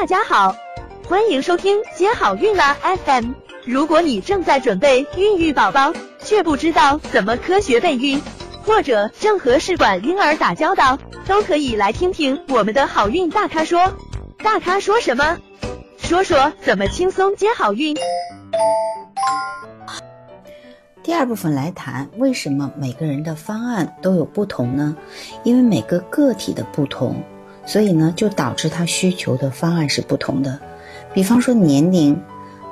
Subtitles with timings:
[0.00, 0.54] 大家好，
[1.08, 3.32] 欢迎收听接好运啦 FM。
[3.64, 8.22] 如果你正在准备孕育宝宝，却不知道怎么科学备孕，
[8.62, 13.92] 或者正和试管婴儿打交道，都可以来听听我们的好运大咖说。
[14.36, 15.36] 大咖说什么？
[15.96, 17.96] 说说怎么轻松接好运。
[21.02, 24.96] 第二部分来谈为什么每个人的方案都有不同呢？
[25.42, 27.20] 因为每个个体的不同，
[27.68, 30.58] 所以呢就导致他需求的方案是不同的。
[31.14, 32.20] 比方说年龄，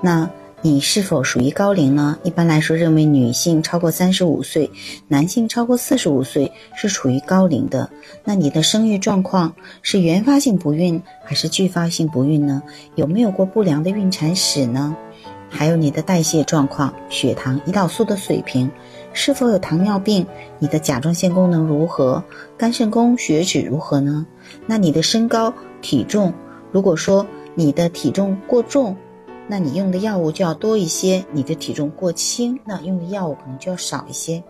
[0.00, 0.30] 那。
[0.66, 2.18] 你是否属于高龄呢？
[2.22, 4.70] 一般来说，认为女性超过三十五岁，
[5.08, 7.90] 男性超过四十五岁是处于高龄的。
[8.24, 12.62] 那你的生育状况是原发性不孕还是继发性不孕呢？
[12.94, 14.96] 有没有过不良的孕产史呢？
[15.56, 18.68] 还有你的代谢状况、血糖、胰岛素的水平，
[19.12, 20.26] 是否有糖尿病？
[20.58, 22.24] 你的甲状腺功能如何？
[22.58, 24.26] 肝肾功、血脂如何呢？
[24.66, 26.34] 那你的身高、体重，
[26.72, 28.96] 如果说你的体重过重。
[29.46, 34.42] 那你用的药物就要多一些，你的体重过轻，那用的药物可能就要少一些。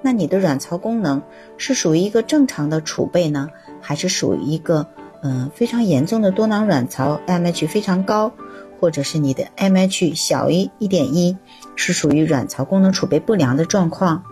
[0.00, 1.20] 那你的卵巢功能
[1.58, 3.50] 是属于一个正常的储备呢，
[3.82, 4.86] 还是属于一个
[5.22, 8.32] 嗯非常严重的多囊卵巢，AMH 非常高，
[8.80, 11.36] 或者是你的 M H 小于一点一，
[11.74, 14.22] 是属于卵巢功能储备不良的状况。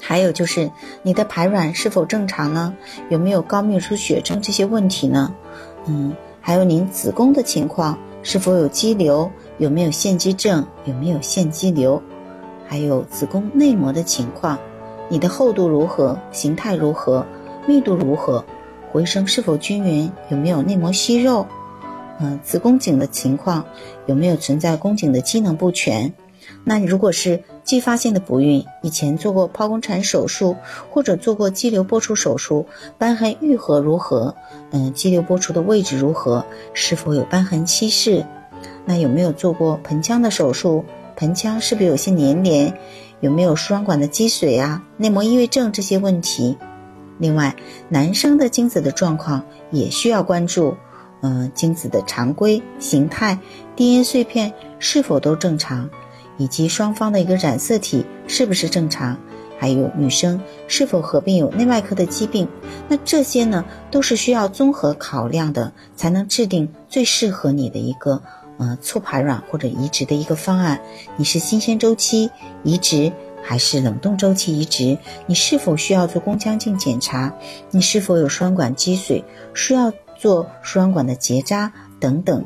[0.00, 0.70] 还有就是
[1.02, 2.74] 你的排卵是否正常呢？
[3.08, 5.32] 有没有高泌出血症这些问题呢？
[5.86, 7.98] 嗯，还有您子宫的情况。
[8.24, 9.30] 是否有肌瘤？
[9.58, 10.64] 有没有腺肌症？
[10.84, 12.00] 有没有腺肌瘤？
[12.68, 14.58] 还有子宫内膜的情况，
[15.08, 16.18] 你的厚度如何？
[16.30, 17.26] 形态如何？
[17.66, 18.44] 密度如何？
[18.92, 20.12] 回声是否均匀？
[20.28, 21.46] 有没有内膜息肉？
[22.22, 23.66] 嗯，子宫颈的情况
[24.06, 26.14] 有没有存在宫颈的机能不全？
[26.64, 30.56] 那如果是继发性的不孕，以前做过剖宫产手术
[30.90, 34.36] 或者做过肌瘤剥除手术，瘢痕愈合如何？
[34.70, 36.44] 嗯，肌瘤剥除的位置如何？
[36.74, 38.24] 是否有瘢痕期视？
[38.84, 40.84] 那有没有做过盆腔的手术？
[41.16, 42.72] 盆腔是不是有些粘连？
[43.18, 44.84] 有没有输卵管的积水啊？
[44.96, 46.56] 内膜异位症这些问题？
[47.18, 47.56] 另外，
[47.88, 50.76] 男生的精子的状况也需要关注。
[51.22, 53.38] 嗯，精子的常规、形态、
[53.74, 55.88] DNA 碎片是否都正常？
[56.38, 59.16] 以及双方的一个染色体是不是正常，
[59.58, 62.48] 还有女生是否合并有内外科的疾病，
[62.88, 68.20] 那这些呢都是需要综合考量的，才能制定最适合你的一个
[68.58, 70.80] 呃促排卵或者移植的一个方案。
[71.16, 72.30] 你是新鲜周期
[72.64, 73.12] 移植
[73.44, 74.98] 还是冷冻周期移植？
[75.26, 77.32] 你是否需要做宫腔镜检查？
[77.70, 79.22] 你是否有双管积水，
[79.54, 82.44] 需要做输卵管的结扎等等？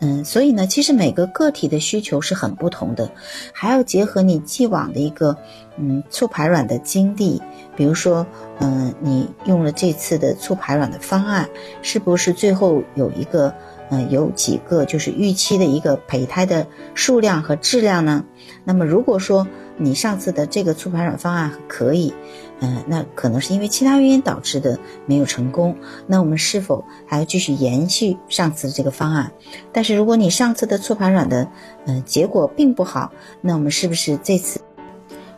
[0.00, 3.10] 嗯，所以呢，其实每个个体的需求是很不同的，
[3.52, 5.36] 还要结合你既往的一个
[5.76, 7.42] 嗯促排卵的经历，
[7.74, 8.24] 比如说，
[8.60, 11.48] 嗯，你用了这次的促排卵的方案，
[11.82, 13.52] 是不是最后有一个
[13.90, 16.64] 嗯有几个就是预期的一个胚胎的
[16.94, 18.24] 数量和质量呢？
[18.62, 19.44] 那么如果说
[19.78, 22.12] 你上次的这个促排卵方案可以。
[22.60, 25.76] 嗯，那可能是因为其他原因导致的没有成功。
[26.06, 29.32] 那我们是否还要继续延续上次的这个方案？
[29.72, 31.48] 但是如果你上次的促排卵的，
[31.86, 34.60] 嗯，结果并不好，那我们是不是这次？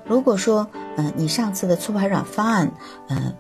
[0.07, 2.73] 如果说，嗯，你上次的促排卵方案，
[3.09, 3.35] 嗯。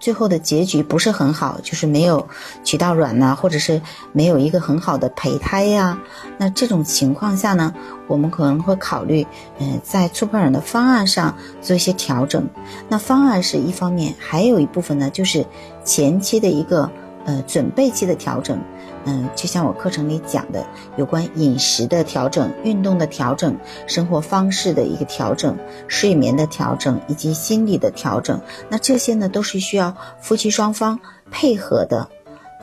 [0.00, 2.26] 最后的结局不是很好，就是没有
[2.62, 3.80] 取到卵呐，或者是
[4.12, 5.98] 没有一个很好的胚胎呀。
[6.38, 7.74] 那这种情况下呢，
[8.06, 9.26] 我们可能会考虑，
[9.58, 12.48] 嗯，在促排卵的方案上做一些调整。
[12.88, 15.44] 那方案是一方面，还有一部分呢，就是
[15.84, 16.90] 前期的一个
[17.28, 18.58] 呃准备期的调整。
[19.04, 20.66] 嗯，就像我课程里讲的，
[20.96, 23.56] 有关饮食的调整、运动的调整、
[23.86, 25.56] 生活方式的一个调整、
[25.86, 30.98] 睡眠的调整以及心理的调整，那这些呢都是需要夫妻双方
[31.30, 32.08] 配合的。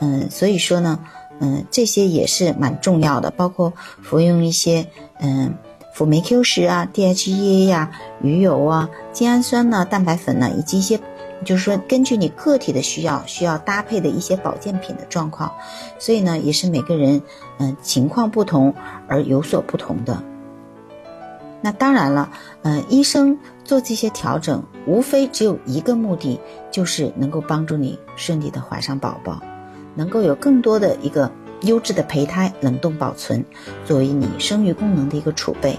[0.00, 1.00] 嗯，所以说呢，
[1.40, 3.72] 嗯，这些也是蛮重要的，包括
[4.02, 4.86] 服用一些
[5.18, 5.54] 嗯
[5.94, 7.90] 辅酶 Q 十啊、DHEA 呀、
[8.22, 11.00] 鱼油啊、精氨酸呢、蛋白粉呢，以及一些。
[11.44, 15.52] 就是说，根据你个体的需要，需要搭配的一些保健品的状况，
[15.98, 17.20] 所以呢，也是每个人
[17.58, 18.74] 嗯情况不同
[19.06, 20.22] 而有所不同的。
[21.62, 22.30] 那当然了，
[22.62, 26.40] 嗯，医生做这些调整，无非只有一个目的，
[26.70, 29.42] 就是能够帮助你顺利的怀上宝宝，
[29.94, 31.30] 能够有更多的一个
[31.62, 33.44] 优质的胚胎冷冻保存，
[33.84, 35.78] 作为你生育功能的一个储备。